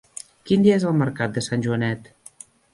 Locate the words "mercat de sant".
1.03-1.69